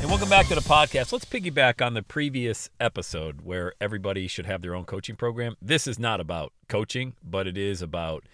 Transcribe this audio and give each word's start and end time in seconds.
And 0.00 0.10
welcome 0.10 0.28
back 0.28 0.46
to 0.48 0.54
the 0.54 0.60
podcast. 0.60 1.12
Let's 1.12 1.24
piggyback 1.24 1.84
on 1.84 1.94
the 1.94 2.02
previous 2.02 2.68
episode 2.78 3.40
where 3.40 3.72
everybody 3.80 4.26
should 4.28 4.46
have 4.46 4.62
their 4.62 4.74
own 4.74 4.84
coaching 4.84 5.16
program. 5.16 5.56
This 5.60 5.86
is 5.86 5.98
not 5.98 6.20
about 6.20 6.52
coaching, 6.68 7.14
but 7.24 7.46
it 7.46 7.56
is 7.56 7.82
about 7.82 8.24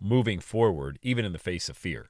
moving 0.00 0.40
forward, 0.40 0.98
even 1.02 1.24
in 1.24 1.32
the 1.32 1.38
face 1.38 1.68
of 1.68 1.76
fear. 1.76 2.08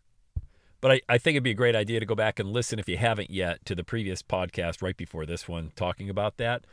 But 0.80 0.93
I, 0.93 1.01
I 1.09 1.19
think 1.19 1.35
it'd 1.35 1.45
be 1.45 1.51
a 1.51 1.54
great 1.54 1.77
idea 1.77 2.01
to 2.01 2.06
go 2.06 2.14
back 2.14 2.38
and 2.38 2.51
listen, 2.51 2.79
if 2.79 2.88
you 2.88 2.96
haven't 2.96 3.30
yet, 3.30 3.64
to 3.67 3.74
the 3.74 3.85
previous 3.85 4.22
podcast 4.22 4.82
right 4.82 4.97
before 4.97 5.26
this 5.26 5.47
one 5.47 5.72
talking 5.76 6.10
about 6.10 6.38
that. 6.38 6.65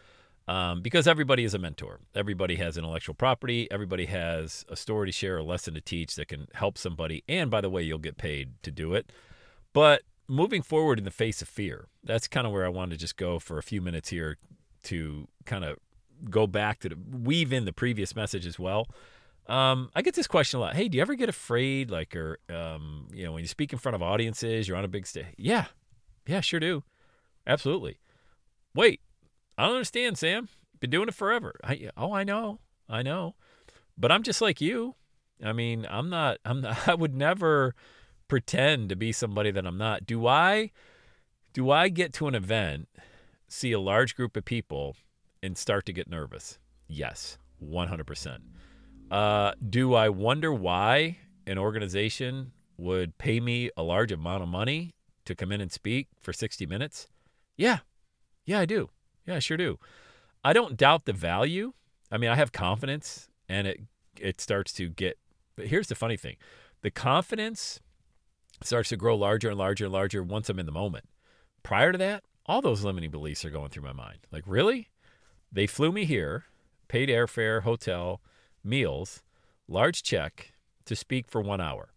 Um, 0.47 0.81
because 0.81 1.07
everybody 1.07 1.43
is 1.43 1.53
a 1.53 1.59
mentor. 1.59 1.99
Everybody 2.15 2.55
has 2.55 2.77
intellectual 2.77 3.15
property. 3.15 3.69
Everybody 3.71 4.05
has 4.07 4.65
a 4.69 4.75
story 4.75 5.07
to 5.07 5.11
share, 5.11 5.37
a 5.37 5.43
lesson 5.43 5.73
to 5.73 5.81
teach 5.81 6.15
that 6.15 6.27
can 6.27 6.47
help 6.53 6.77
somebody. 6.77 7.23
And 7.29 7.51
by 7.51 7.61
the 7.61 7.69
way, 7.69 7.81
you'll 7.83 7.97
get 7.99 8.17
paid 8.17 8.61
to 8.63 8.71
do 8.71 8.93
it. 8.93 9.11
But 9.71 10.03
moving 10.27 10.61
forward 10.61 10.99
in 10.99 11.05
the 11.05 11.11
face 11.11 11.41
of 11.41 11.47
fear, 11.47 11.87
that's 12.03 12.27
kind 12.27 12.47
of 12.47 12.53
where 12.53 12.65
I 12.65 12.69
wanted 12.69 12.91
to 12.91 12.97
just 12.97 13.17
go 13.17 13.39
for 13.39 13.57
a 13.57 13.63
few 13.63 13.81
minutes 13.81 14.09
here 14.09 14.37
to 14.83 15.27
kind 15.45 15.63
of 15.63 15.77
go 16.29 16.47
back 16.47 16.79
to 16.81 16.89
the, 16.89 16.97
weave 17.11 17.51
in 17.51 17.65
the 17.65 17.73
previous 17.73 18.15
message 18.15 18.45
as 18.45 18.57
well. 18.57 18.87
Um, 19.47 19.89
I 19.93 20.01
get 20.01 20.15
this 20.15 20.27
question 20.27 20.59
a 20.59 20.61
lot. 20.61 20.75
Hey, 20.75 20.87
do 20.87 20.95
you 20.97 21.01
ever 21.01 21.15
get 21.15 21.27
afraid, 21.27 21.91
like, 21.91 22.15
or 22.15 22.39
um, 22.49 23.09
you 23.13 23.25
know, 23.25 23.33
when 23.33 23.41
you 23.41 23.47
speak 23.47 23.73
in 23.73 23.79
front 23.79 23.95
of 23.95 24.01
audiences, 24.01 24.67
you're 24.67 24.77
on 24.77 24.85
a 24.85 24.89
big 24.89 25.05
stage? 25.05 25.25
Yeah, 25.37 25.65
yeah, 26.25 26.39
sure 26.39 26.61
do, 26.61 26.83
absolutely. 27.45 27.99
Wait, 28.73 29.01
I 29.57 29.65
don't 29.65 29.75
understand, 29.75 30.17
Sam. 30.17 30.47
Been 30.79 30.89
doing 30.89 31.09
it 31.09 31.13
forever. 31.13 31.55
I, 31.63 31.89
oh, 31.97 32.13
I 32.13 32.23
know, 32.23 32.59
I 32.87 33.03
know, 33.03 33.35
but 33.97 34.11
I'm 34.11 34.23
just 34.23 34.41
like 34.41 34.61
you. 34.61 34.95
I 35.43 35.51
mean, 35.51 35.85
I'm 35.89 36.09
not. 36.09 36.37
I'm. 36.45 36.61
Not, 36.61 36.87
I 36.87 36.95
would 36.95 37.13
never 37.13 37.75
pretend 38.27 38.89
to 38.89 38.95
be 38.95 39.11
somebody 39.11 39.51
that 39.51 39.65
I'm 39.65 39.77
not. 39.77 40.05
Do 40.05 40.27
I? 40.27 40.71
Do 41.53 41.69
I 41.69 41.89
get 41.89 42.13
to 42.13 42.27
an 42.27 42.33
event, 42.33 42.89
see 43.47 43.71
a 43.71 43.79
large 43.79 44.15
group 44.15 44.35
of 44.35 44.43
people, 44.43 44.95
and 45.43 45.57
start 45.57 45.85
to 45.85 45.93
get 45.93 46.09
nervous? 46.09 46.57
Yes, 46.87 47.37
100%. 47.63 48.37
Uh, 49.11 49.53
do 49.69 49.93
I 49.93 50.09
wonder 50.09 50.51
why 50.51 51.17
an 51.45 51.59
organization 51.59 52.53
would 52.77 53.17
pay 53.19 53.39
me 53.39 53.69
a 53.77 53.83
large 53.83 54.11
amount 54.11 54.41
of 54.41 54.49
money 54.49 54.95
to 55.25 55.35
come 55.35 55.51
in 55.51 55.61
and 55.61 55.71
speak 55.71 56.07
for 56.19 56.33
60 56.33 56.65
minutes? 56.65 57.07
Yeah. 57.55 57.79
Yeah, 58.45 58.59
I 58.59 58.65
do. 58.65 58.89
Yeah, 59.27 59.35
I 59.35 59.39
sure 59.39 59.57
do. 59.57 59.77
I 60.43 60.53
don't 60.53 60.75
doubt 60.75 61.05
the 61.05 61.13
value. 61.13 61.73
I 62.11 62.17
mean, 62.17 62.29
I 62.29 62.35
have 62.35 62.51
confidence 62.51 63.29
and 63.47 63.67
it 63.67 63.81
it 64.19 64.39
starts 64.39 64.71
to 64.73 64.89
get 64.89 65.17
but 65.55 65.67
here's 65.67 65.87
the 65.87 65.95
funny 65.95 66.17
thing. 66.17 66.35
The 66.81 66.91
confidence 66.91 67.79
starts 68.61 68.89
to 68.89 68.97
grow 68.97 69.15
larger 69.15 69.49
and 69.49 69.57
larger 69.57 69.85
and 69.85 69.93
larger 69.93 70.23
once 70.23 70.49
I'm 70.49 70.59
in 70.59 70.65
the 70.65 70.71
moment. 70.71 71.05
Prior 71.63 71.91
to 71.91 71.97
that, 71.97 72.23
all 72.45 72.61
those 72.61 72.83
limiting 72.83 73.11
beliefs 73.11 73.45
are 73.45 73.49
going 73.49 73.69
through 73.69 73.83
my 73.83 73.93
mind. 73.93 74.19
Like, 74.31 74.43
really? 74.45 74.89
They 75.51 75.67
flew 75.67 75.91
me 75.91 76.05
here, 76.05 76.45
paid 76.87 77.09
airfare, 77.09 77.63
hotel, 77.63 78.21
meals, 78.63 79.21
large 79.67 80.03
check 80.03 80.53
to 80.85 80.95
speak 80.95 81.29
for 81.29 81.41
one 81.41 81.61
hour. 81.61 81.89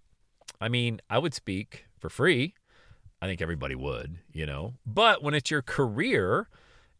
I 0.60 0.68
mean, 0.68 1.00
I 1.10 1.18
would 1.18 1.34
speak 1.34 1.86
for 1.98 2.08
free. 2.08 2.54
I 3.20 3.26
think 3.26 3.40
everybody 3.40 3.74
would, 3.74 4.18
you 4.32 4.46
know. 4.46 4.74
But 4.86 5.22
when 5.22 5.34
it's 5.34 5.50
your 5.50 5.62
career 5.62 6.48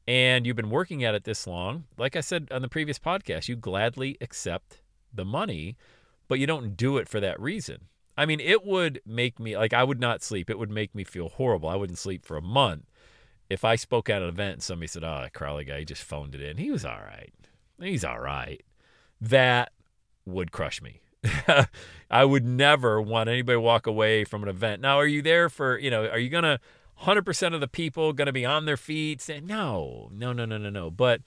and 0.08 0.46
you've 0.46 0.56
been 0.56 0.70
working 0.70 1.04
at 1.04 1.14
it 1.14 1.24
this 1.24 1.46
long, 1.46 1.84
like 1.96 2.16
I 2.16 2.20
said 2.20 2.48
on 2.50 2.62
the 2.62 2.68
previous 2.68 2.98
podcast, 2.98 3.48
you 3.48 3.56
gladly 3.56 4.16
accept 4.20 4.82
the 5.12 5.24
money, 5.24 5.76
but 6.28 6.38
you 6.38 6.46
don't 6.46 6.76
do 6.76 6.96
it 6.96 7.08
for 7.08 7.20
that 7.20 7.40
reason. 7.40 7.88
I 8.16 8.26
mean, 8.26 8.40
it 8.40 8.64
would 8.64 9.00
make 9.04 9.38
me 9.38 9.56
like 9.56 9.72
I 9.72 9.84
would 9.84 10.00
not 10.00 10.22
sleep. 10.22 10.48
It 10.48 10.58
would 10.58 10.70
make 10.70 10.94
me 10.94 11.04
feel 11.04 11.28
horrible. 11.28 11.68
I 11.68 11.76
wouldn't 11.76 11.98
sleep 11.98 12.24
for 12.24 12.36
a 12.36 12.42
month 12.42 12.84
if 13.50 13.64
I 13.64 13.76
spoke 13.76 14.08
at 14.08 14.22
an 14.22 14.28
event 14.28 14.54
and 14.54 14.62
somebody 14.62 14.88
said, 14.88 15.04
"Oh, 15.04 15.20
that 15.22 15.34
Crowley 15.34 15.64
guy, 15.64 15.80
he 15.80 15.84
just 15.84 16.02
phoned 16.02 16.34
it 16.34 16.40
in. 16.40 16.56
He 16.56 16.70
was 16.70 16.84
all 16.84 17.00
right. 17.00 17.32
He's 17.80 18.04
all 18.04 18.20
right." 18.20 18.62
That 19.20 19.72
would 20.24 20.52
crush 20.52 20.82
me. 20.82 21.00
I 22.10 22.24
would 22.24 22.44
never 22.44 23.00
want 23.00 23.28
anybody 23.28 23.56
walk 23.56 23.86
away 23.86 24.24
from 24.24 24.42
an 24.42 24.48
event. 24.48 24.82
Now, 24.82 24.98
are 24.98 25.06
you 25.06 25.22
there 25.22 25.48
for, 25.48 25.78
you 25.78 25.90
know, 25.90 26.06
are 26.06 26.18
you 26.18 26.28
going 26.28 26.44
to 26.44 26.60
100% 27.02 27.54
of 27.54 27.60
the 27.60 27.68
people 27.68 28.12
going 28.12 28.26
to 28.26 28.32
be 28.32 28.44
on 28.44 28.64
their 28.64 28.76
feet 28.76 29.20
saying, 29.20 29.46
no, 29.46 30.10
no, 30.12 30.32
no, 30.32 30.44
no, 30.44 30.58
no, 30.58 30.70
no. 30.70 30.90
But 30.90 31.22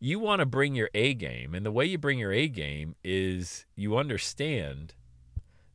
you 0.00 0.18
want 0.18 0.40
to 0.40 0.46
bring 0.46 0.74
your 0.74 0.90
A 0.94 1.14
game. 1.14 1.54
And 1.54 1.64
the 1.64 1.70
way 1.70 1.86
you 1.86 1.98
bring 1.98 2.18
your 2.18 2.32
A 2.32 2.48
game 2.48 2.96
is 3.04 3.66
you 3.76 3.96
understand 3.96 4.94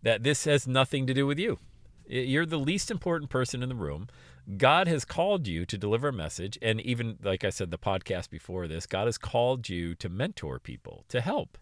that 0.03 0.23
this 0.23 0.45
has 0.45 0.67
nothing 0.67 1.07
to 1.07 1.13
do 1.13 1.25
with 1.25 1.39
you. 1.39 1.59
You're 2.07 2.45
the 2.45 2.57
least 2.57 2.89
important 2.89 3.29
person 3.29 3.61
in 3.61 3.69
the 3.69 3.75
room. 3.75 4.07
God 4.55 4.87
has 4.87 5.03
called 5.03 5.45
you 5.45 5.65
to 5.65 5.77
deliver 5.77 6.07
a 6.07 6.13
message. 6.13 6.57
And 6.61 6.79
even, 6.81 7.17
like 7.21 7.43
I 7.43 7.49
said, 7.49 7.69
the 7.69 7.77
podcast 7.77 8.29
before 8.29 8.67
this, 8.67 8.85
God 8.85 9.07
has 9.07 9.17
called 9.17 9.67
you 9.67 9.93
to 9.95 10.07
mentor 10.07 10.59
people, 10.59 11.03
to 11.09 11.19
help, 11.19 11.57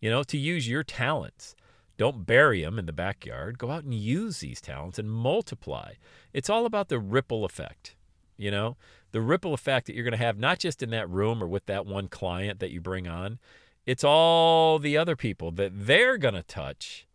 you 0.00 0.10
know, 0.10 0.22
to 0.24 0.36
use 0.36 0.68
your 0.68 0.82
talents. 0.82 1.56
Don't 1.96 2.26
bury 2.26 2.62
them 2.62 2.78
in 2.78 2.84
the 2.84 2.92
backyard. 2.92 3.58
Go 3.58 3.70
out 3.70 3.84
and 3.84 3.94
use 3.94 4.40
these 4.40 4.60
talents 4.60 4.98
and 4.98 5.10
multiply. 5.10 5.92
It's 6.34 6.50
all 6.50 6.66
about 6.66 6.88
the 6.88 6.98
ripple 6.98 7.46
effect, 7.46 7.96
you 8.36 8.50
know, 8.50 8.76
the 9.12 9.22
ripple 9.22 9.54
effect 9.54 9.86
that 9.86 9.94
you're 9.94 10.04
going 10.04 10.12
to 10.12 10.18
have, 10.18 10.38
not 10.38 10.58
just 10.58 10.82
in 10.82 10.90
that 10.90 11.08
room 11.08 11.42
or 11.42 11.46
with 11.46 11.64
that 11.66 11.86
one 11.86 12.08
client 12.08 12.60
that 12.60 12.70
you 12.70 12.82
bring 12.82 13.08
on. 13.08 13.38
It's 13.86 14.04
all 14.04 14.78
the 14.78 14.98
other 14.98 15.16
people 15.16 15.52
that 15.52 15.86
they're 15.86 16.18
going 16.18 16.34
to 16.34 16.42
touch 16.42 17.05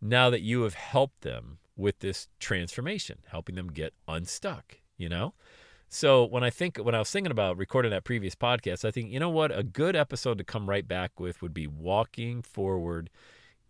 now 0.00 0.30
that 0.30 0.40
you 0.40 0.62
have 0.62 0.74
helped 0.74 1.22
them 1.22 1.58
with 1.76 1.98
this 2.00 2.28
transformation, 2.38 3.18
helping 3.28 3.54
them 3.54 3.68
get 3.68 3.94
unstuck, 4.06 4.78
you 4.96 5.08
know? 5.08 5.34
So 5.88 6.24
when 6.24 6.44
I 6.44 6.50
think 6.50 6.78
when 6.78 6.94
I 6.94 7.00
was 7.00 7.10
thinking 7.10 7.32
about 7.32 7.56
recording 7.56 7.90
that 7.90 8.04
previous 8.04 8.36
podcast, 8.36 8.84
I 8.84 8.92
think, 8.92 9.10
you 9.10 9.18
know 9.18 9.28
what, 9.28 9.56
a 9.56 9.64
good 9.64 9.96
episode 9.96 10.38
to 10.38 10.44
come 10.44 10.68
right 10.68 10.86
back 10.86 11.18
with 11.18 11.42
would 11.42 11.52
be 11.52 11.66
walking 11.66 12.42
forward 12.42 13.10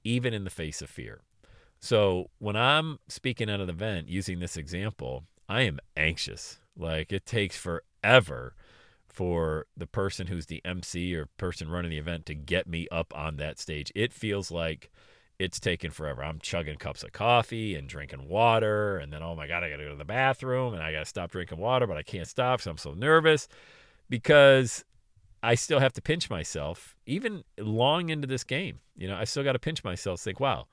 even 0.05 0.35
in 0.35 0.45
the 0.45 0.51
face 0.51 0.83
of 0.83 0.91
fear. 0.91 1.23
So 1.81 2.29
when 2.39 2.57
I'm 2.57 2.99
speaking 3.09 3.49
at 3.49 3.61
an 3.61 3.71
event 3.71 4.09
using 4.09 4.39
this 4.39 4.59
example, 4.59 5.25
I 5.49 5.63
am 5.63 5.79
anxious. 5.97 6.59
Like 6.77 7.11
it 7.11 7.25
takes 7.25 7.57
forever 7.57 8.55
for 9.09 9.67
the 9.77 9.87
person 9.87 10.27
who's 10.27 10.47
the 10.47 10.61
MC 10.65 11.17
or 11.17 11.27
person 11.39 11.71
running 11.71 11.91
the 11.91 11.99
event 11.99 12.27
to 12.27 12.35
get 12.35 12.67
me 12.67 12.87
up 12.93 13.17
on 13.17 13.39
that 13.39 13.59
stage. 13.59 13.91
It 13.95 14.13
feels 14.13 14.51
like 14.51 14.91
it's 15.41 15.59
taken 15.59 15.91
forever. 15.91 16.23
I'm 16.23 16.39
chugging 16.39 16.77
cups 16.77 17.03
of 17.03 17.13
coffee 17.13 17.75
and 17.75 17.89
drinking 17.89 18.29
water, 18.29 18.99
and 18.99 19.11
then 19.11 19.23
oh 19.23 19.35
my 19.35 19.47
god, 19.47 19.65
I 19.65 19.71
got 19.71 19.79
to 19.79 19.85
go 19.85 19.91
to 19.91 19.97
the 19.97 20.05
bathroom 20.05 20.75
and 20.75 20.83
I 20.83 20.93
got 20.93 20.99
to 20.99 21.07
stop 21.07 21.31
drinking 21.31 21.57
water, 21.57 21.87
but 21.87 21.97
I 21.97 22.03
can't 22.03 22.29
stop 22.29 22.59
because 22.59 22.67
I'm 22.67 22.77
so 22.77 22.93
nervous 22.93 23.49
because 24.11 24.85
I 25.43 25.55
still 25.55 25.81
have 25.81 25.95
to 25.95 26.03
pinch 26.03 26.29
myself, 26.29 26.95
even 27.07 27.43
long 27.59 28.11
into 28.11 28.27
this 28.27 28.45
game. 28.45 28.81
You 28.95 29.09
know, 29.09 29.17
I 29.17 29.25
still 29.25 29.43
got 29.43 29.53
to 29.53 29.59
pinch 29.59 29.83
myself, 29.83 30.21
think, 30.21 30.41
wow, 30.41 30.67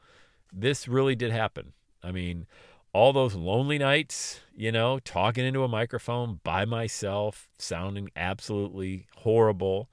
this 0.51 0.85
really 0.85 1.16
did 1.16 1.31
happen. 1.31 1.72
I 2.03 2.11
mean, 2.11 2.45
all 2.91 3.13
those 3.13 3.35
lonely 3.35 3.78
nights, 3.78 4.41
you 4.53 4.73
know, 4.73 4.99
talking 4.99 5.45
into 5.45 5.63
a 5.63 5.69
microphone 5.69 6.41
by 6.44 6.66
myself, 6.66 7.47
sounding 7.57 8.09
absolutely 8.17 9.07
horrible, 9.19 9.88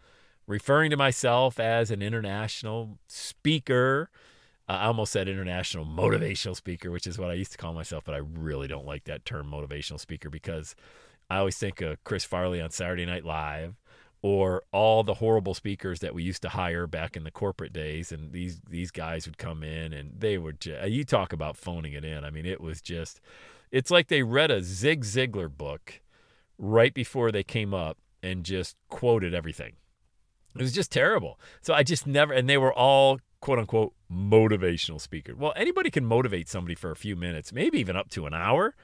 referring 0.49 0.91
to 0.91 0.97
myself 0.97 1.61
as 1.61 1.93
an 1.93 2.03
international 2.03 2.99
speaker 3.07 4.11
I 4.69 4.87
almost 4.87 5.13
said 5.13 5.29
international 5.29 5.85
motivational 5.85 6.57
speaker, 6.57 6.91
which 6.91 7.07
is 7.07 7.19
what 7.19 7.31
I 7.31 7.35
used 7.35 7.53
to 7.53 7.59
call 7.59 7.75
myself, 7.75 8.05
but 8.05 8.15
I 8.15 8.19
really 8.19 8.67
don't 8.67 8.87
like 8.87 9.05
that 9.05 9.25
term 9.25 9.51
motivational 9.51 10.01
speaker 10.01 10.31
because 10.31 10.75
I 11.29 11.39
always 11.39 11.59
think 11.59 11.81
of 11.81 12.03
Chris 12.05 12.25
Farley 12.25 12.61
on 12.61 12.71
Saturday 12.71 13.05
Night 13.05 13.25
Live 13.25 13.75
or 14.23 14.63
all 14.73 15.03
the 15.03 15.15
horrible 15.15 15.53
speakers 15.53 16.01
that 16.01 16.15
we 16.15 16.23
used 16.23 16.41
to 16.41 16.49
hire 16.49 16.87
back 16.87 17.15
in 17.15 17.25
the 17.25 17.31
corporate 17.31 17.75
days 17.75 18.11
and 18.11 18.33
these 18.33 18.63
these 18.71 18.91
guys 18.91 19.27
would 19.27 19.37
come 19.37 19.63
in 19.63 19.93
and 19.93 20.19
they 20.19 20.39
would 20.39 20.61
just, 20.63 20.89
you 20.89 21.05
talk 21.05 21.35
about 21.35 21.59
phoning 21.59 21.93
it 21.93 22.07
in. 22.07 22.25
I 22.25 22.31
mean, 22.31 22.47
it 22.47 22.61
was 22.61 22.81
just 22.81 23.21
it's 23.71 23.91
like 23.91 24.09
they 24.09 24.23
read 24.23 24.51
a 24.51 24.63
Zig 24.63 25.05
Ziglar 25.05 25.55
book 25.55 26.01
right 26.57 26.95
before 26.95 27.33
they 27.33 27.43
came 27.43 27.75
up 27.75 27.99
and 28.23 28.45
just 28.45 28.77
quoted 28.89 29.35
everything. 29.35 29.75
It 30.55 30.63
was 30.63 30.73
just 30.73 30.91
terrible. 30.91 31.39
So 31.61 31.75
I 31.75 31.83
just 31.83 32.07
never 32.07 32.33
and 32.33 32.49
they 32.49 32.57
were 32.57 32.73
all 32.73 33.21
quote 33.45 33.59
unquote 33.59 33.93
motivational 34.11 34.99
speaker. 34.99 35.35
Well, 35.37 35.53
anybody 35.55 35.91
can 35.91 36.07
motivate 36.07 36.49
somebody 36.49 36.75
for 36.75 36.91
a 36.91 36.97
few 36.97 37.15
minutes, 37.15 37.53
maybe 37.53 37.79
even 37.79 37.95
up 37.95 38.09
to 38.13 38.25
an 38.25 38.33
hour, 38.33 38.75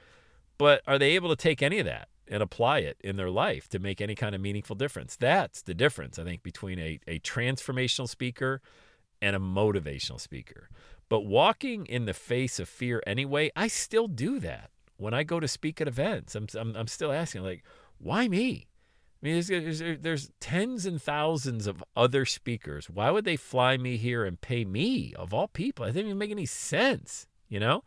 but 0.59 0.83
are 0.85 0.99
they 0.99 1.15
able 1.15 1.29
to 1.29 1.35
take 1.35 1.63
any 1.63 1.79
of 1.79 1.87
that 1.87 2.09
and 2.27 2.43
apply 2.43 2.77
it 2.79 2.97
in 3.03 3.15
their 3.15 3.31
life 3.31 3.67
to 3.69 3.79
make 3.79 3.99
any 3.99 4.13
kind 4.13 4.35
of 4.35 4.39
meaningful 4.39 4.75
difference? 4.75 5.15
That's 5.15 5.63
the 5.63 5.73
difference, 5.73 6.19
I 6.19 6.25
think, 6.25 6.43
between 6.43 6.77
a, 6.77 6.99
a 7.07 7.17
transformational 7.17 8.07
speaker 8.07 8.61
and 9.19 9.35
a 9.35 9.39
motivational 9.39 10.21
speaker. 10.21 10.69
But 11.09 11.21
walking 11.21 11.87
in 11.87 12.05
the 12.05 12.13
face 12.13 12.59
of 12.59 12.69
fear 12.69 13.01
anyway, 13.07 13.49
I 13.55 13.67
still 13.67 14.07
do 14.07 14.39
that. 14.41 14.69
When 14.97 15.15
I 15.15 15.23
go 15.23 15.39
to 15.39 15.47
speak 15.47 15.81
at 15.81 15.87
events, 15.87 16.35
I'm, 16.35 16.45
I'm, 16.55 16.75
I'm 16.75 16.87
still 16.87 17.11
asking, 17.11 17.41
like, 17.41 17.63
why 17.97 18.27
me? 18.27 18.67
I 19.21 19.27
mean, 19.27 19.43
there's, 19.47 19.83
there's, 20.01 20.31
tens 20.39 20.85
and 20.85 20.99
thousands 20.99 21.67
of 21.67 21.83
other 21.95 22.25
speakers. 22.25 22.89
Why 22.89 23.11
would 23.11 23.23
they 23.23 23.35
fly 23.35 23.77
me 23.77 23.97
here 23.97 24.25
and 24.25 24.41
pay 24.41 24.65
me, 24.65 25.13
of 25.15 25.31
all 25.33 25.47
people? 25.47 25.85
It 25.85 25.89
doesn't 25.89 26.05
even 26.05 26.17
make 26.17 26.31
any 26.31 26.47
sense, 26.47 27.27
you 27.47 27.59
know? 27.59 27.83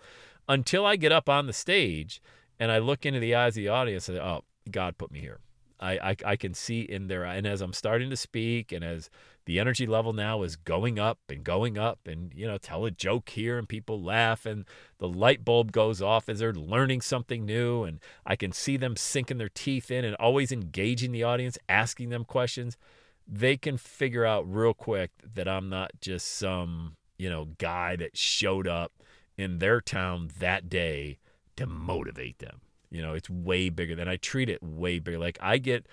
Until 0.48 0.86
I 0.86 0.94
get 0.94 1.10
up 1.10 1.28
on 1.28 1.46
the 1.46 1.52
stage 1.52 2.22
and 2.60 2.70
I 2.70 2.78
look 2.78 3.04
into 3.04 3.18
the 3.18 3.34
eyes 3.34 3.56
of 3.56 3.62
the 3.62 3.68
audience 3.68 4.08
and 4.08 4.18
say, 4.18 4.22
oh, 4.22 4.44
God 4.70 4.96
put 4.96 5.10
me 5.10 5.20
here. 5.20 5.40
I, 5.80 5.92
I, 5.92 6.16
I 6.24 6.36
can 6.36 6.54
see 6.54 6.80
in 6.80 7.08
there, 7.08 7.24
and 7.24 7.46
as 7.46 7.60
I'm 7.60 7.72
starting 7.72 8.10
to 8.10 8.16
speak, 8.16 8.72
and 8.72 8.84
as 8.84 9.10
the 9.46 9.58
energy 9.58 9.86
level 9.86 10.12
now 10.12 10.42
is 10.42 10.56
going 10.56 10.98
up 10.98 11.18
and 11.28 11.44
going 11.44 11.76
up, 11.76 12.00
and 12.06 12.32
you 12.34 12.46
know, 12.46 12.58
tell 12.58 12.84
a 12.84 12.90
joke 12.90 13.30
here, 13.30 13.58
and 13.58 13.68
people 13.68 14.02
laugh, 14.02 14.46
and 14.46 14.64
the 14.98 15.08
light 15.08 15.44
bulb 15.44 15.72
goes 15.72 16.00
off 16.00 16.28
as 16.28 16.38
they're 16.38 16.52
learning 16.52 17.00
something 17.00 17.44
new, 17.44 17.84
and 17.84 18.00
I 18.24 18.36
can 18.36 18.52
see 18.52 18.76
them 18.76 18.96
sinking 18.96 19.38
their 19.38 19.48
teeth 19.48 19.90
in 19.90 20.04
and 20.04 20.14
always 20.16 20.52
engaging 20.52 21.12
the 21.12 21.24
audience, 21.24 21.58
asking 21.68 22.10
them 22.10 22.24
questions. 22.24 22.76
They 23.26 23.56
can 23.56 23.76
figure 23.76 24.24
out 24.24 24.50
real 24.50 24.74
quick 24.74 25.10
that 25.34 25.48
I'm 25.48 25.68
not 25.68 25.92
just 26.00 26.28
some 26.28 26.96
you 27.18 27.30
know 27.30 27.48
guy 27.58 27.96
that 27.96 28.16
showed 28.16 28.68
up 28.68 28.92
in 29.36 29.58
their 29.58 29.80
town 29.80 30.30
that 30.38 30.68
day 30.68 31.18
to 31.56 31.66
motivate 31.66 32.38
them. 32.38 32.60
You 32.94 33.02
know, 33.02 33.14
it's 33.14 33.28
way 33.28 33.70
bigger 33.70 33.96
than 33.96 34.08
I 34.08 34.16
treat 34.16 34.48
it 34.48 34.62
way 34.62 35.00
bigger. 35.00 35.18
Like 35.18 35.36
I 35.40 35.58
get 35.58 35.86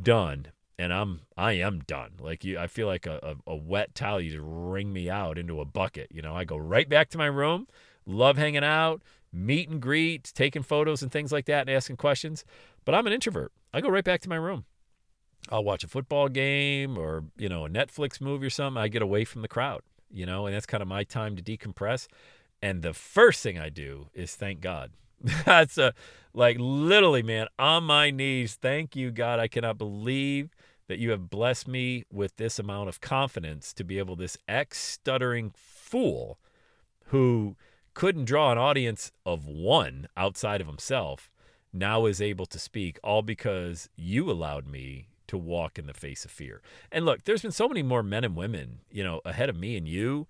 done 0.00 0.46
and 0.78 0.94
I'm 0.94 1.22
I 1.36 1.54
am 1.54 1.80
done. 1.80 2.12
Like 2.20 2.44
you 2.44 2.56
I 2.60 2.68
feel 2.68 2.86
like 2.86 3.06
a, 3.06 3.34
a, 3.46 3.52
a, 3.52 3.56
wet 3.56 3.96
towel, 3.96 4.20
you 4.20 4.30
just 4.30 4.44
wring 4.46 4.92
me 4.92 5.10
out 5.10 5.36
into 5.36 5.60
a 5.60 5.64
bucket. 5.64 6.06
You 6.12 6.22
know, 6.22 6.36
I 6.36 6.44
go 6.44 6.56
right 6.56 6.88
back 6.88 7.10
to 7.10 7.18
my 7.18 7.26
room, 7.26 7.66
love 8.06 8.38
hanging 8.38 8.62
out, 8.62 9.02
meet 9.32 9.68
and 9.68 9.82
greet, 9.82 10.30
taking 10.32 10.62
photos 10.62 11.02
and 11.02 11.10
things 11.10 11.32
like 11.32 11.46
that 11.46 11.62
and 11.62 11.70
asking 11.70 11.96
questions. 11.96 12.44
But 12.84 12.94
I'm 12.94 13.08
an 13.08 13.12
introvert. 13.12 13.50
I 13.74 13.80
go 13.80 13.88
right 13.88 14.04
back 14.04 14.20
to 14.20 14.28
my 14.28 14.36
room. 14.36 14.64
I'll 15.50 15.64
watch 15.64 15.82
a 15.82 15.88
football 15.88 16.28
game 16.28 16.96
or, 16.96 17.24
you 17.36 17.48
know, 17.48 17.64
a 17.64 17.68
Netflix 17.68 18.20
movie 18.20 18.46
or 18.46 18.50
something. 18.50 18.80
I 18.80 18.86
get 18.86 19.02
away 19.02 19.24
from 19.24 19.42
the 19.42 19.48
crowd, 19.48 19.82
you 20.08 20.24
know, 20.24 20.46
and 20.46 20.54
that's 20.54 20.66
kind 20.66 20.82
of 20.82 20.88
my 20.88 21.02
time 21.02 21.34
to 21.34 21.42
decompress. 21.42 22.06
And 22.62 22.82
the 22.82 22.94
first 22.94 23.42
thing 23.42 23.58
I 23.58 23.70
do 23.70 24.08
is 24.14 24.36
thank 24.36 24.60
God. 24.60 24.92
That's 25.44 25.78
a 25.78 25.94
like 26.34 26.56
literally, 26.58 27.22
man, 27.22 27.48
on 27.58 27.84
my 27.84 28.10
knees. 28.10 28.54
Thank 28.54 28.94
you, 28.94 29.10
God. 29.10 29.38
I 29.38 29.48
cannot 29.48 29.78
believe 29.78 30.50
that 30.88 30.98
you 30.98 31.10
have 31.10 31.30
blessed 31.30 31.68
me 31.68 32.04
with 32.12 32.36
this 32.36 32.58
amount 32.58 32.88
of 32.88 33.00
confidence 33.00 33.72
to 33.74 33.84
be 33.84 33.98
able 33.98 34.16
this 34.16 34.38
ex 34.46 34.78
stuttering 34.78 35.52
fool 35.54 36.38
who 37.06 37.56
couldn't 37.94 38.26
draw 38.26 38.52
an 38.52 38.58
audience 38.58 39.12
of 39.26 39.46
one 39.46 40.08
outside 40.16 40.60
of 40.60 40.66
himself 40.66 41.30
now 41.72 42.06
is 42.06 42.22
able 42.22 42.46
to 42.46 42.58
speak 42.58 42.98
all 43.02 43.22
because 43.22 43.88
you 43.96 44.30
allowed 44.30 44.66
me 44.66 45.08
to 45.26 45.36
walk 45.36 45.78
in 45.78 45.86
the 45.86 45.94
face 45.94 46.24
of 46.24 46.30
fear. 46.30 46.62
And 46.90 47.04
look, 47.04 47.24
there's 47.24 47.42
been 47.42 47.52
so 47.52 47.68
many 47.68 47.82
more 47.82 48.02
men 48.02 48.24
and 48.24 48.34
women, 48.34 48.80
you 48.90 49.04
know, 49.04 49.20
ahead 49.24 49.50
of 49.50 49.56
me 49.56 49.76
and 49.76 49.86
you 49.86 50.26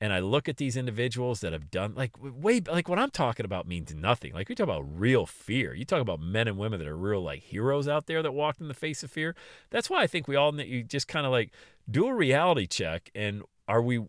and 0.00 0.12
I 0.12 0.20
look 0.20 0.48
at 0.48 0.58
these 0.58 0.76
individuals 0.76 1.40
that 1.40 1.52
have 1.52 1.70
done 1.70 1.94
like 1.94 2.12
way 2.20 2.60
like 2.60 2.88
what 2.88 2.98
I'm 2.98 3.10
talking 3.10 3.44
about 3.44 3.66
means 3.66 3.94
nothing. 3.94 4.32
Like 4.32 4.48
we 4.48 4.54
talk 4.54 4.64
about 4.64 4.84
real 4.98 5.26
fear. 5.26 5.74
You 5.74 5.84
talk 5.84 6.00
about 6.00 6.20
men 6.20 6.46
and 6.46 6.56
women 6.56 6.78
that 6.78 6.88
are 6.88 6.96
real 6.96 7.22
like 7.22 7.42
heroes 7.42 7.88
out 7.88 8.06
there 8.06 8.22
that 8.22 8.32
walked 8.32 8.60
in 8.60 8.68
the 8.68 8.74
face 8.74 9.02
of 9.02 9.10
fear. 9.10 9.34
That's 9.70 9.90
why 9.90 10.02
I 10.02 10.06
think 10.06 10.28
we 10.28 10.36
all 10.36 10.58
you 10.60 10.82
just 10.82 11.08
kind 11.08 11.26
of 11.26 11.32
like 11.32 11.50
do 11.90 12.06
a 12.06 12.14
reality 12.14 12.66
check 12.66 13.10
and 13.14 13.42
are 13.66 13.82
we 13.82 14.04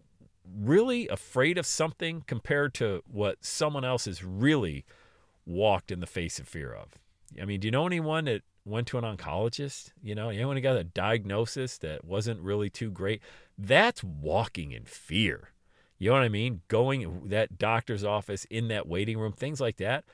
really 0.57 1.07
afraid 1.07 1.57
of 1.57 1.65
something 1.65 2.23
compared 2.27 2.73
to 2.75 3.03
what 3.07 3.43
someone 3.43 3.83
else 3.83 4.05
has 4.05 4.23
really 4.23 4.85
walked 5.45 5.91
in 5.91 5.99
the 5.99 6.07
face 6.07 6.39
of 6.39 6.47
fear 6.47 6.73
of? 6.73 6.99
I 7.41 7.45
mean, 7.45 7.59
do 7.59 7.67
you 7.67 7.71
know 7.71 7.85
anyone 7.85 8.25
that 8.25 8.43
went 8.65 8.87
to 8.87 8.97
an 8.97 9.03
oncologist? 9.03 9.91
You 10.01 10.15
know, 10.15 10.29
anyone 10.29 10.55
who 10.55 10.61
got 10.61 10.77
a 10.77 10.83
diagnosis 10.83 11.77
that 11.79 12.05
wasn't 12.05 12.41
really 12.41 12.69
too 12.69 12.91
great? 12.91 13.21
That's 13.57 14.03
walking 14.03 14.71
in 14.71 14.85
fear. 14.85 15.49
You 15.99 16.09
know 16.09 16.15
what 16.15 16.23
I 16.23 16.29
mean? 16.29 16.61
Going 16.69 17.27
that 17.27 17.57
doctor's 17.57 18.05
office 18.05 18.45
in 18.45 18.69
that 18.69 18.87
waiting 18.87 19.19
room, 19.19 19.33
things 19.33 19.59
like 19.59 19.77
that. 19.77 20.05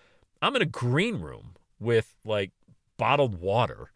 I'm 0.41 0.55
in 0.55 0.61
a 0.63 0.65
green 0.65 1.21
room 1.21 1.55
with 1.79 2.15
like 2.25 2.51
bottled 2.97 3.39
water 3.39 3.91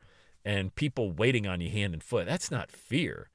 and 0.45 0.73
people 0.75 1.11
waiting 1.11 1.47
on 1.47 1.61
you 1.61 1.69
hand 1.71 1.93
and 1.93 2.03
foot. 2.03 2.27
That's 2.27 2.51
not 2.51 2.71
fear. 2.71 3.29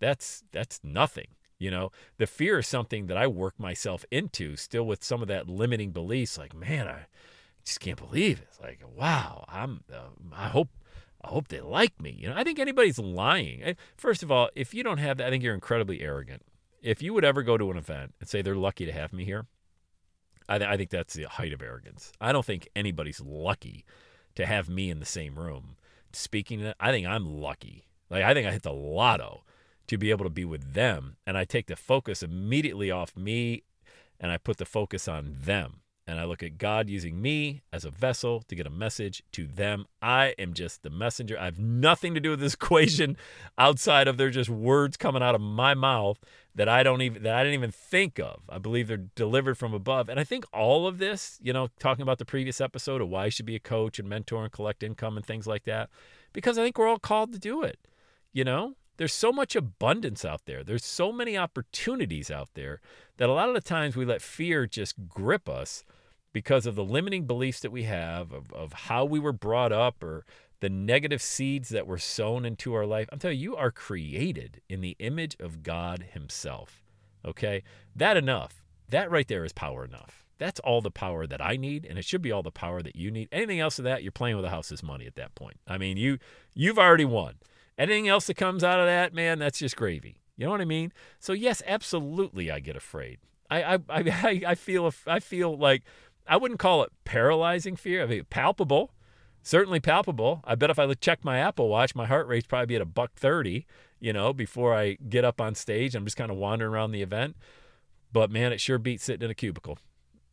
That's 0.00 0.42
that's 0.50 0.80
nothing. 0.82 1.28
You 1.60 1.70
know, 1.70 1.92
the 2.18 2.26
fear 2.26 2.58
is 2.58 2.66
something 2.66 3.06
that 3.06 3.16
I 3.16 3.28
work 3.28 3.58
myself 3.58 4.04
into 4.10 4.56
still 4.56 4.84
with 4.84 5.04
some 5.04 5.22
of 5.22 5.28
that 5.28 5.48
limiting 5.48 5.92
beliefs 5.92 6.36
like, 6.36 6.54
man, 6.54 6.88
I 6.88 7.06
just 7.64 7.78
can't 7.78 7.98
believe 7.98 8.40
it. 8.40 8.48
It's 8.50 8.60
like, 8.60 8.80
wow, 8.96 9.44
I'm 9.48 9.84
uh, 9.92 10.10
I 10.34 10.48
hope 10.48 10.70
I 11.24 11.28
hope 11.28 11.46
they 11.46 11.60
like 11.60 12.00
me. 12.00 12.16
You 12.18 12.30
know, 12.30 12.34
I 12.36 12.42
think 12.42 12.58
anybody's 12.58 12.98
lying. 12.98 13.76
First 13.96 14.24
of 14.24 14.32
all, 14.32 14.50
if 14.56 14.74
you 14.74 14.82
don't 14.82 14.98
have 14.98 15.18
that, 15.18 15.28
I 15.28 15.30
think 15.30 15.44
you're 15.44 15.54
incredibly 15.54 16.00
arrogant 16.00 16.42
if 16.82 17.00
you 17.00 17.14
would 17.14 17.24
ever 17.24 17.42
go 17.42 17.56
to 17.56 17.70
an 17.70 17.76
event 17.76 18.14
and 18.20 18.28
say 18.28 18.42
they're 18.42 18.54
lucky 18.54 18.84
to 18.86 18.92
have 18.92 19.12
me 19.12 19.24
here, 19.24 19.46
I, 20.48 20.58
th- 20.58 20.68
I 20.68 20.76
think 20.76 20.90
that's 20.90 21.14
the 21.14 21.24
height 21.24 21.52
of 21.52 21.62
arrogance. 21.62 22.12
I 22.20 22.32
don't 22.32 22.44
think 22.44 22.68
anybody's 22.74 23.20
lucky 23.20 23.84
to 24.34 24.44
have 24.44 24.68
me 24.68 24.90
in 24.90 24.98
the 24.98 25.06
same 25.06 25.38
room 25.38 25.76
speaking. 26.12 26.72
I 26.80 26.90
think 26.90 27.06
I'm 27.06 27.40
lucky. 27.40 27.84
Like 28.10 28.24
I 28.24 28.34
think 28.34 28.46
I 28.46 28.52
hit 28.52 28.62
the 28.62 28.72
lotto 28.72 29.44
to 29.86 29.96
be 29.96 30.10
able 30.10 30.24
to 30.24 30.30
be 30.30 30.44
with 30.44 30.74
them, 30.74 31.16
and 31.26 31.36
I 31.36 31.44
take 31.44 31.66
the 31.66 31.76
focus 31.76 32.22
immediately 32.22 32.90
off 32.90 33.16
me, 33.16 33.62
and 34.20 34.30
I 34.30 34.36
put 34.36 34.58
the 34.58 34.64
focus 34.64 35.08
on 35.08 35.36
them 35.44 35.81
and 36.06 36.18
I 36.18 36.24
look 36.24 36.42
at 36.42 36.58
God 36.58 36.88
using 36.88 37.22
me 37.22 37.62
as 37.72 37.84
a 37.84 37.90
vessel 37.90 38.42
to 38.48 38.54
get 38.54 38.66
a 38.66 38.70
message 38.70 39.22
to 39.32 39.46
them. 39.46 39.86
I 40.00 40.34
am 40.38 40.52
just 40.52 40.82
the 40.82 40.90
messenger. 40.90 41.38
I 41.38 41.44
have 41.44 41.58
nothing 41.58 42.14
to 42.14 42.20
do 42.20 42.30
with 42.30 42.40
this 42.40 42.54
equation 42.62 43.16
outside 43.56 44.08
of 44.08 44.16
they're 44.16 44.30
just 44.30 44.50
words 44.50 44.96
coming 44.96 45.22
out 45.22 45.34
of 45.34 45.40
my 45.40 45.74
mouth 45.74 46.18
that 46.54 46.68
I 46.68 46.82
don't 46.82 47.02
even 47.02 47.22
that 47.22 47.34
I 47.34 47.44
didn't 47.44 47.54
even 47.54 47.70
think 47.70 48.18
of. 48.18 48.42
I 48.48 48.58
believe 48.58 48.88
they're 48.88 49.08
delivered 49.14 49.56
from 49.56 49.72
above. 49.72 50.08
And 50.08 50.18
I 50.18 50.24
think 50.24 50.44
all 50.52 50.86
of 50.86 50.98
this, 50.98 51.38
you 51.40 51.52
know, 51.52 51.68
talking 51.78 52.02
about 52.02 52.18
the 52.18 52.24
previous 52.24 52.60
episode 52.60 53.00
of 53.00 53.08
why 53.08 53.26
you 53.26 53.30
should 53.30 53.46
be 53.46 53.56
a 53.56 53.60
coach 53.60 53.98
and 53.98 54.08
mentor 54.08 54.42
and 54.42 54.52
collect 54.52 54.82
income 54.82 55.16
and 55.16 55.24
things 55.24 55.46
like 55.46 55.64
that, 55.64 55.88
because 56.32 56.58
I 56.58 56.64
think 56.64 56.76
we're 56.78 56.88
all 56.88 56.98
called 56.98 57.32
to 57.32 57.38
do 57.38 57.62
it. 57.62 57.78
You 58.32 58.44
know, 58.44 58.74
there's 58.96 59.12
so 59.12 59.32
much 59.32 59.56
abundance 59.56 60.24
out 60.24 60.42
there. 60.46 60.62
There's 60.62 60.84
so 60.84 61.12
many 61.12 61.36
opportunities 61.36 62.30
out 62.30 62.50
there 62.54 62.80
that 63.16 63.28
a 63.28 63.32
lot 63.32 63.48
of 63.48 63.54
the 63.54 63.60
times 63.60 63.96
we 63.96 64.04
let 64.04 64.22
fear 64.22 64.66
just 64.66 65.08
grip 65.08 65.48
us 65.48 65.84
because 66.32 66.66
of 66.66 66.74
the 66.74 66.84
limiting 66.84 67.26
beliefs 67.26 67.60
that 67.60 67.72
we 67.72 67.84
have 67.84 68.32
of, 68.32 68.52
of 68.52 68.72
how 68.72 69.04
we 69.04 69.18
were 69.18 69.32
brought 69.32 69.72
up 69.72 70.02
or 70.02 70.24
the 70.60 70.70
negative 70.70 71.20
seeds 71.20 71.70
that 71.70 71.86
were 71.86 71.98
sown 71.98 72.44
into 72.44 72.72
our 72.74 72.86
life. 72.86 73.08
I'm 73.12 73.18
telling 73.18 73.38
you, 73.38 73.50
you 73.50 73.56
are 73.56 73.70
created 73.70 74.60
in 74.68 74.80
the 74.80 74.96
image 74.98 75.36
of 75.40 75.62
God 75.62 76.06
Himself. 76.12 76.82
Okay? 77.24 77.62
That 77.96 78.16
enough. 78.16 78.62
That 78.88 79.10
right 79.10 79.26
there 79.26 79.44
is 79.44 79.52
power 79.52 79.84
enough. 79.84 80.24
That's 80.38 80.60
all 80.60 80.80
the 80.80 80.90
power 80.90 81.26
that 81.26 81.40
I 81.40 81.56
need, 81.56 81.86
and 81.88 81.98
it 81.98 82.04
should 82.04 82.22
be 82.22 82.32
all 82.32 82.42
the 82.42 82.50
power 82.50 82.82
that 82.82 82.96
you 82.96 83.10
need. 83.10 83.28
Anything 83.30 83.60
else 83.60 83.78
of 83.78 83.84
that, 83.84 84.02
you're 84.02 84.10
playing 84.10 84.36
with 84.36 84.44
the 84.44 84.50
house's 84.50 84.82
money 84.82 85.06
at 85.06 85.14
that 85.14 85.34
point. 85.34 85.58
I 85.68 85.78
mean, 85.78 85.96
you 85.96 86.18
you've 86.54 86.78
already 86.78 87.04
won. 87.04 87.34
Anything 87.78 88.08
else 88.08 88.26
that 88.26 88.34
comes 88.34 88.62
out 88.62 88.80
of 88.80 88.86
that, 88.86 89.14
man, 89.14 89.38
that's 89.38 89.58
just 89.58 89.76
gravy. 89.76 90.16
You 90.36 90.46
know 90.46 90.52
what 90.52 90.60
I 90.60 90.66
mean? 90.66 90.92
So 91.18 91.32
yes, 91.32 91.62
absolutely, 91.66 92.50
I 92.50 92.60
get 92.60 92.76
afraid. 92.76 93.18
I 93.50 93.74
I 93.74 93.78
I, 93.88 94.42
I 94.48 94.54
feel 94.54 94.92
I 95.06 95.20
feel 95.20 95.56
like 95.56 95.82
I 96.26 96.36
wouldn't 96.36 96.60
call 96.60 96.82
it 96.82 96.92
paralyzing 97.04 97.76
fear. 97.76 98.02
I 98.02 98.06
mean, 98.06 98.24
palpable, 98.30 98.92
certainly 99.42 99.80
palpable. 99.80 100.40
I 100.44 100.54
bet 100.54 100.70
if 100.70 100.78
I 100.78 100.92
check 100.94 101.24
my 101.24 101.38
Apple 101.38 101.68
Watch, 101.68 101.94
my 101.94 102.06
heart 102.06 102.26
rate's 102.26 102.46
probably 102.46 102.76
at 102.76 102.82
a 102.82 102.86
buck 102.86 103.12
thirty. 103.14 103.66
You 104.00 104.12
know, 104.12 104.32
before 104.32 104.74
I 104.74 104.96
get 105.08 105.24
up 105.24 105.40
on 105.40 105.54
stage, 105.54 105.94
I'm 105.94 106.04
just 106.04 106.16
kind 106.16 106.30
of 106.30 106.36
wandering 106.36 106.72
around 106.72 106.90
the 106.90 107.02
event. 107.02 107.36
But 108.12 108.30
man, 108.30 108.52
it 108.52 108.60
sure 108.60 108.78
beats 108.78 109.04
sitting 109.04 109.24
in 109.24 109.30
a 109.30 109.34
cubicle. 109.34 109.78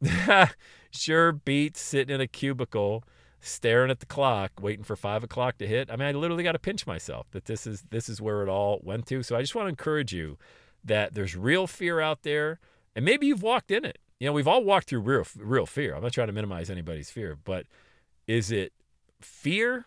sure 0.91 1.31
beats 1.31 1.81
sitting 1.81 2.15
in 2.15 2.21
a 2.21 2.27
cubicle 2.27 3.03
staring 3.41 3.91
at 3.91 3.99
the 3.99 4.05
clock, 4.05 4.51
waiting 4.59 4.83
for 4.83 4.95
five 4.95 5.23
o'clock 5.23 5.57
to 5.57 5.67
hit. 5.67 5.89
I 5.91 5.95
mean, 5.95 6.07
I 6.07 6.11
literally 6.11 6.43
got 6.43 6.53
to 6.53 6.59
pinch 6.59 6.85
myself 6.85 7.27
that 7.31 7.45
this 7.45 7.65
is 7.65 7.83
this 7.89 8.09
is 8.09 8.21
where 8.21 8.43
it 8.43 8.49
all 8.49 8.79
went 8.83 9.05
to. 9.07 9.23
So 9.23 9.35
I 9.35 9.41
just 9.41 9.55
want 9.55 9.65
to 9.65 9.69
encourage 9.69 10.13
you 10.13 10.37
that 10.83 11.13
there's 11.13 11.35
real 11.35 11.67
fear 11.67 11.99
out 11.99 12.23
there, 12.23 12.59
and 12.95 13.05
maybe 13.05 13.27
you've 13.27 13.43
walked 13.43 13.71
in 13.71 13.85
it. 13.85 13.99
You 14.19 14.27
know, 14.27 14.33
we've 14.33 14.47
all 14.47 14.63
walked 14.63 14.89
through 14.89 15.01
real 15.01 15.25
real 15.37 15.65
fear. 15.65 15.95
I'm 15.95 16.03
not 16.03 16.13
trying 16.13 16.27
to 16.27 16.33
minimize 16.33 16.69
anybody's 16.69 17.09
fear, 17.09 17.37
but 17.43 17.65
is 18.27 18.51
it 18.51 18.73
fear? 19.21 19.85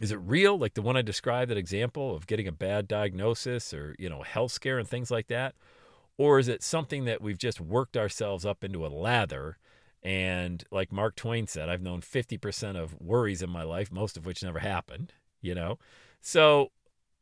Is 0.00 0.12
it 0.12 0.16
real? 0.16 0.58
Like 0.58 0.74
the 0.74 0.82
one 0.82 0.96
I 0.96 1.02
described, 1.02 1.50
that 1.50 1.56
example 1.56 2.14
of 2.14 2.26
getting 2.26 2.48
a 2.48 2.52
bad 2.52 2.88
diagnosis 2.88 3.72
or 3.74 3.94
you 3.98 4.08
know 4.08 4.22
health 4.22 4.52
scare 4.52 4.78
and 4.78 4.88
things 4.88 5.10
like 5.10 5.28
that, 5.28 5.54
or 6.16 6.38
is 6.38 6.48
it 6.48 6.62
something 6.62 7.04
that 7.04 7.20
we've 7.20 7.38
just 7.38 7.60
worked 7.60 7.96
ourselves 7.96 8.46
up 8.46 8.64
into 8.64 8.86
a 8.86 8.88
lather? 8.88 9.58
And 10.02 10.62
like 10.70 10.92
Mark 10.92 11.16
Twain 11.16 11.46
said, 11.46 11.68
I've 11.68 11.82
known 11.82 12.00
50% 12.00 12.76
of 12.76 13.00
worries 13.00 13.42
in 13.42 13.50
my 13.50 13.62
life, 13.62 13.90
most 13.90 14.16
of 14.16 14.24
which 14.24 14.42
never 14.42 14.60
happened, 14.60 15.12
you 15.40 15.54
know? 15.54 15.78
So 16.20 16.70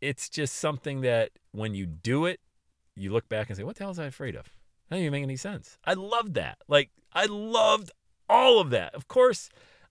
it's 0.00 0.28
just 0.28 0.54
something 0.56 1.00
that 1.00 1.30
when 1.52 1.74
you 1.74 1.86
do 1.86 2.26
it, 2.26 2.40
you 2.94 3.10
look 3.10 3.28
back 3.28 3.48
and 3.48 3.56
say, 3.56 3.64
what 3.64 3.76
the 3.76 3.84
hell 3.84 3.90
was 3.90 3.98
I 3.98 4.04
afraid 4.04 4.36
of? 4.36 4.44
That 4.44 4.96
doesn't 4.96 5.04
even 5.04 5.12
make 5.12 5.22
any 5.22 5.36
sense. 5.36 5.78
I 5.84 5.94
loved 5.94 6.34
that. 6.34 6.58
Like, 6.68 6.90
I 7.12 7.26
loved 7.26 7.90
all 8.28 8.60
of 8.60 8.70
that. 8.70 8.94
Of 8.94 9.08
course, 9.08 9.48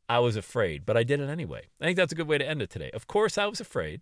I 0.07 0.19
was 0.19 0.35
afraid, 0.35 0.85
but 0.85 0.95
I 0.97 1.03
did 1.03 1.19
it 1.19 1.29
anyway. 1.29 1.63
I 1.81 1.85
think 1.85 1.97
that's 1.97 2.11
a 2.13 2.15
good 2.15 2.27
way 2.27 2.37
to 2.37 2.47
end 2.47 2.61
it 2.61 2.69
today. 2.69 2.91
Of 2.93 3.07
course, 3.07 3.37
I 3.37 3.47
was 3.47 3.59
afraid, 3.59 4.01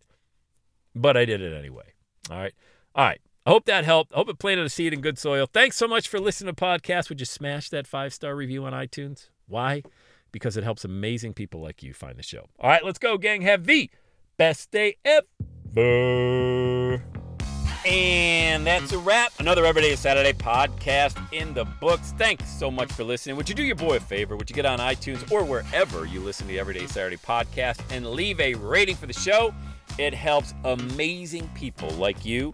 but 0.93 1.15
I 1.15 1.25
did 1.25 1.41
it 1.41 1.53
anyway. 1.53 1.93
All 2.29 2.37
right. 2.37 2.53
All 2.95 3.05
right. 3.05 3.21
I 3.45 3.49
hope 3.49 3.65
that 3.65 3.85
helped. 3.85 4.13
I 4.13 4.17
hope 4.17 4.29
it 4.29 4.39
planted 4.39 4.65
a 4.65 4.69
seed 4.69 4.93
in 4.93 5.01
good 5.01 5.17
soil. 5.17 5.47
Thanks 5.51 5.75
so 5.77 5.87
much 5.87 6.07
for 6.07 6.19
listening 6.19 6.53
to 6.53 6.61
podcast. 6.61 7.09
Would 7.09 7.19
you 7.19 7.25
smash 7.25 7.69
that 7.69 7.87
five 7.87 8.13
star 8.13 8.35
review 8.35 8.65
on 8.65 8.73
iTunes? 8.73 9.29
Why? 9.47 9.83
because 10.31 10.57
it 10.57 10.63
helps 10.63 10.85
amazing 10.85 11.33
people 11.33 11.61
like 11.61 11.83
you 11.83 11.93
find 11.93 12.17
the 12.17 12.23
show. 12.23 12.47
All 12.59 12.69
right, 12.69 12.83
let's 12.83 12.99
go, 12.99 13.17
gang. 13.17 13.41
Have 13.41 13.65
the 13.65 13.89
best 14.37 14.71
day 14.71 14.97
ever. 15.05 17.03
And 17.85 18.65
that's 18.65 18.91
a 18.91 18.99
wrap. 18.99 19.31
Another 19.39 19.65
Everyday 19.65 19.95
Saturday 19.95 20.33
podcast 20.33 21.17
in 21.33 21.53
the 21.53 21.65
books. 21.65 22.13
Thanks 22.17 22.49
so 22.49 22.69
much 22.69 22.91
for 22.91 23.03
listening. 23.03 23.35
Would 23.37 23.49
you 23.49 23.55
do 23.55 23.63
your 23.63 23.75
boy 23.75 23.97
a 23.97 23.99
favor? 23.99 24.37
Would 24.37 24.49
you 24.49 24.55
get 24.55 24.65
on 24.65 24.79
iTunes 24.79 25.29
or 25.31 25.43
wherever 25.43 26.05
you 26.05 26.19
listen 26.19 26.45
to 26.45 26.53
the 26.53 26.59
Everyday 26.59 26.85
Saturday 26.85 27.17
podcast 27.17 27.81
and 27.89 28.05
leave 28.05 28.39
a 28.39 28.53
rating 28.55 28.95
for 28.95 29.07
the 29.07 29.13
show? 29.13 29.53
It 29.97 30.13
helps 30.13 30.53
amazing 30.63 31.49
people 31.55 31.89
like 31.91 32.23
you 32.23 32.53